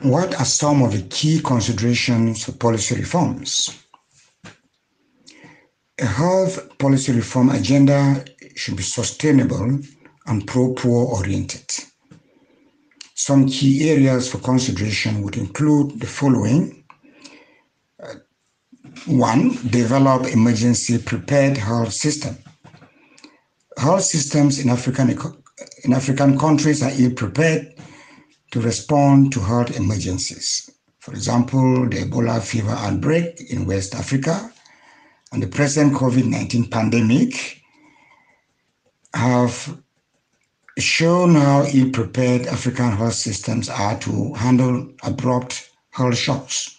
What 0.00 0.38
are 0.38 0.44
some 0.44 0.82
of 0.82 0.92
the 0.92 1.02
key 1.02 1.40
considerations 1.40 2.44
for 2.44 2.52
policy 2.52 2.94
reforms? 2.94 3.76
A 6.00 6.06
health 6.06 6.78
policy 6.78 7.10
reform 7.10 7.50
agenda 7.50 8.24
should 8.54 8.76
be 8.76 8.84
sustainable 8.84 9.80
and 10.26 10.46
pro-poor 10.46 11.16
oriented. 11.16 11.74
Some 13.16 13.48
key 13.48 13.90
areas 13.90 14.30
for 14.30 14.38
consideration 14.38 15.22
would 15.22 15.36
include 15.36 15.98
the 15.98 16.06
following. 16.06 16.84
Uh, 18.00 18.14
one, 19.06 19.58
develop 19.70 20.28
emergency 20.28 20.98
prepared 20.98 21.56
health 21.56 21.92
system. 21.92 22.38
Health 23.76 24.04
systems 24.04 24.60
in 24.60 24.70
African, 24.70 25.18
in 25.82 25.92
African 25.92 26.38
countries 26.38 26.84
are 26.84 26.92
ill 26.96 27.10
prepared 27.14 27.74
to 28.50 28.60
respond 28.60 29.32
to 29.32 29.40
health 29.40 29.76
emergencies. 29.76 30.70
For 30.98 31.12
example, 31.12 31.88
the 31.88 32.04
Ebola 32.04 32.42
fever 32.42 32.70
outbreak 32.70 33.50
in 33.50 33.66
West 33.66 33.94
Africa 33.94 34.52
and 35.32 35.42
the 35.42 35.46
present 35.46 35.94
COVID 35.94 36.26
19 36.26 36.70
pandemic 36.70 37.62
have 39.14 39.78
shown 40.78 41.34
how 41.34 41.66
ill 41.72 41.90
prepared 41.90 42.46
African 42.46 42.92
health 42.92 43.14
systems 43.14 43.68
are 43.68 43.98
to 44.00 44.32
handle 44.34 44.92
abrupt 45.02 45.70
health 45.90 46.16
shocks. 46.16 46.76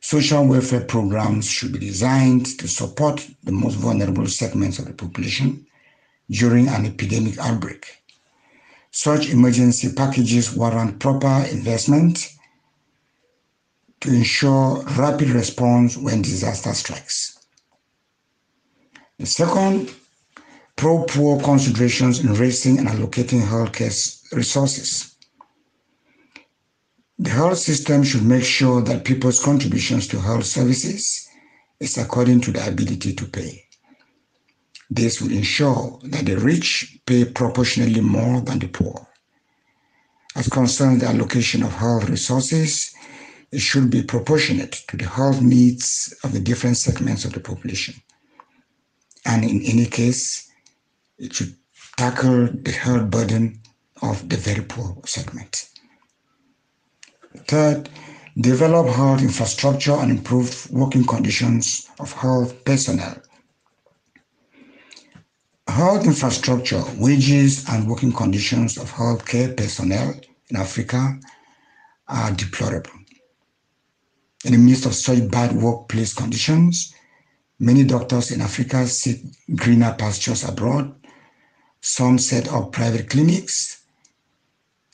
Social 0.00 0.46
welfare 0.46 0.84
programs 0.84 1.50
should 1.50 1.72
be 1.72 1.78
designed 1.78 2.46
to 2.58 2.66
support 2.66 3.28
the 3.44 3.52
most 3.52 3.74
vulnerable 3.74 4.26
segments 4.26 4.78
of 4.78 4.86
the 4.86 4.94
population 4.94 5.66
during 6.30 6.68
an 6.68 6.86
epidemic 6.86 7.38
outbreak. 7.38 7.97
Such 8.90 9.30
emergency 9.30 9.92
packages 9.92 10.54
warrant 10.54 10.98
proper 10.98 11.46
investment 11.50 12.28
to 14.00 14.08
ensure 14.08 14.82
rapid 14.96 15.30
response 15.30 15.96
when 15.96 16.22
disaster 16.22 16.72
strikes. 16.72 17.38
The 19.18 19.26
second, 19.26 19.92
pro-poor 20.76 21.42
considerations 21.42 22.20
in 22.20 22.34
raising 22.34 22.78
and 22.78 22.88
allocating 22.88 23.42
healthcare 23.42 23.92
resources. 24.32 25.16
The 27.18 27.30
health 27.30 27.58
system 27.58 28.04
should 28.04 28.24
make 28.24 28.44
sure 28.44 28.80
that 28.82 29.04
people's 29.04 29.42
contributions 29.42 30.06
to 30.08 30.20
health 30.20 30.46
services 30.46 31.28
is 31.80 31.98
according 31.98 32.42
to 32.42 32.52
their 32.52 32.68
ability 32.68 33.14
to 33.14 33.24
pay. 33.26 33.67
This 34.90 35.20
will 35.20 35.32
ensure 35.32 35.98
that 36.04 36.24
the 36.24 36.38
rich 36.38 36.98
pay 37.04 37.26
proportionally 37.26 38.00
more 38.00 38.40
than 38.40 38.58
the 38.58 38.68
poor. 38.68 39.06
As 40.34 40.48
concerns 40.48 41.00
the 41.00 41.08
allocation 41.08 41.62
of 41.62 41.74
health 41.74 42.08
resources, 42.08 42.94
it 43.52 43.60
should 43.60 43.90
be 43.90 44.02
proportionate 44.02 44.72
to 44.88 44.96
the 44.96 45.06
health 45.06 45.40
needs 45.42 46.14
of 46.24 46.32
the 46.32 46.40
different 46.40 46.76
segments 46.76 47.24
of 47.24 47.32
the 47.32 47.40
population. 47.40 47.94
And 49.26 49.44
in 49.44 49.62
any 49.62 49.86
case, 49.86 50.50
it 51.18 51.34
should 51.34 51.54
tackle 51.96 52.48
the 52.52 52.72
health 52.72 53.10
burden 53.10 53.60
of 54.00 54.28
the 54.28 54.36
very 54.36 54.62
poor 54.62 54.96
segment. 55.04 55.68
Third, 57.46 57.90
develop 58.40 58.86
health 58.94 59.20
infrastructure 59.20 59.94
and 59.94 60.10
improve 60.10 60.70
working 60.70 61.04
conditions 61.04 61.88
of 61.98 62.12
health 62.12 62.64
personnel 62.64 63.16
Health 65.78 66.06
infrastructure, 66.06 66.82
wages, 66.96 67.64
and 67.68 67.88
working 67.88 68.12
conditions 68.12 68.78
of 68.78 68.90
healthcare 68.90 69.56
personnel 69.56 70.12
in 70.50 70.56
Africa 70.56 71.20
are 72.08 72.32
deplorable. 72.32 72.90
In 74.44 74.50
the 74.50 74.58
midst 74.58 74.86
of 74.86 74.94
such 74.96 75.30
bad 75.30 75.52
workplace 75.52 76.12
conditions, 76.12 76.92
many 77.60 77.84
doctors 77.84 78.32
in 78.32 78.40
Africa 78.40 78.88
seek 78.88 79.20
greener 79.54 79.94
pastures 79.96 80.42
abroad. 80.42 80.92
Some 81.80 82.18
set 82.18 82.48
up 82.48 82.72
private 82.72 83.08
clinics, 83.08 83.80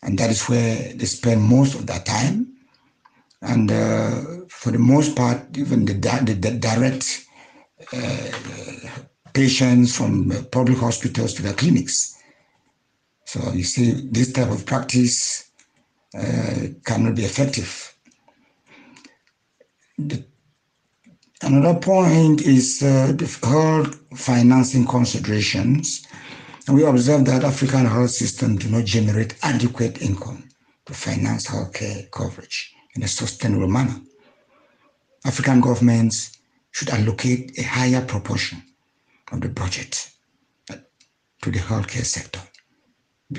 and 0.02 0.18
that 0.18 0.28
is 0.28 0.44
where 0.50 0.92
they 0.92 1.06
spend 1.06 1.40
most 1.40 1.76
of 1.76 1.86
their 1.86 2.00
time. 2.00 2.58
And 3.40 3.72
uh, 3.72 4.20
for 4.50 4.70
the 4.70 4.78
most 4.78 5.16
part, 5.16 5.56
even 5.56 5.86
the, 5.86 5.94
the, 5.94 6.34
the 6.34 6.50
direct 6.50 7.24
uh, 7.90 9.00
patients 9.34 9.96
from 9.96 10.32
public 10.52 10.78
hospitals 10.78 11.34
to 11.34 11.42
their 11.42 11.52
clinics. 11.52 12.16
So 13.26 13.52
you 13.52 13.64
see, 13.64 14.08
this 14.10 14.32
type 14.32 14.50
of 14.50 14.64
practice 14.64 15.50
uh, 16.16 16.68
cannot 16.84 17.16
be 17.16 17.24
effective. 17.24 17.94
The, 19.98 20.24
another 21.42 21.78
point 21.78 22.42
is 22.42 22.80
uh, 22.82 23.12
the 23.16 23.26
health 23.42 24.00
financing 24.16 24.86
considerations. 24.86 26.06
And 26.66 26.76
we 26.76 26.84
observe 26.84 27.24
that 27.26 27.44
African 27.44 27.86
health 27.86 28.10
systems 28.10 28.64
do 28.64 28.70
not 28.70 28.84
generate 28.84 29.36
adequate 29.42 30.00
income 30.00 30.48
to 30.86 30.94
finance 30.94 31.46
healthcare 31.46 32.10
coverage 32.10 32.72
in 32.94 33.02
a 33.02 33.08
sustainable 33.08 33.68
manner. 33.68 34.00
African 35.26 35.60
governments 35.60 36.38
should 36.70 36.90
allocate 36.90 37.58
a 37.58 37.62
higher 37.62 38.04
proportion 38.04 38.62
of 39.32 39.40
the 39.40 39.48
budget 39.48 40.10
to 40.68 41.50
the 41.50 41.58
healthcare 41.58 42.04
sector. 42.04 42.40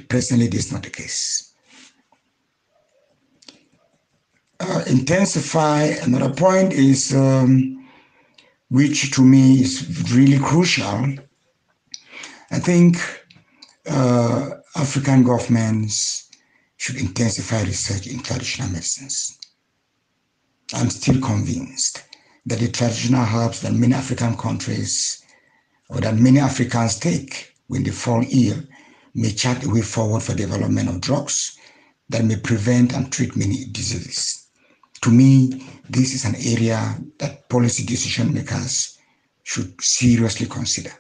Presently, 0.09 0.47
this 0.47 0.67
is 0.67 0.71
not 0.71 0.83
the 0.83 0.89
case. 0.89 1.53
Uh, 4.59 4.83
intensify, 4.87 5.83
another 6.03 6.33
point 6.33 6.71
is, 6.73 7.13
um, 7.13 7.87
which 8.69 9.11
to 9.11 9.21
me 9.21 9.61
is 9.61 10.11
really 10.13 10.39
crucial. 10.39 11.15
I 12.51 12.59
think 12.59 12.97
uh, 13.89 14.49
African 14.75 15.23
governments 15.23 16.29
should 16.77 16.97
intensify 16.97 17.63
research 17.63 18.07
in 18.07 18.19
traditional 18.19 18.69
medicines. 18.69 19.39
I'm 20.73 20.89
still 20.89 21.19
convinced 21.21 22.03
that 22.45 22.59
the 22.59 22.69
traditional 22.69 23.25
herbs 23.25 23.61
that 23.61 23.73
many 23.73 23.93
African 23.93 24.37
countries 24.37 25.24
or 25.89 26.01
that 26.01 26.15
many 26.15 26.39
Africans 26.39 26.99
take 26.99 27.55
when 27.67 27.83
they 27.83 27.91
fall 27.91 28.23
ill 28.29 28.57
may 29.13 29.31
chart 29.31 29.63
a 29.63 29.69
way 29.69 29.81
forward 29.81 30.21
for 30.21 30.33
development 30.33 30.89
of 30.89 31.01
drugs 31.01 31.57
that 32.09 32.25
may 32.25 32.35
prevent 32.35 32.93
and 32.93 33.11
treat 33.11 33.35
many 33.35 33.65
diseases. 33.65 34.47
To 35.01 35.11
me, 35.11 35.67
this 35.89 36.13
is 36.13 36.25
an 36.25 36.35
area 36.35 36.97
that 37.19 37.47
policy 37.49 37.85
decision 37.85 38.33
makers 38.33 38.97
should 39.43 39.79
seriously 39.81 40.47
consider. 40.47 40.91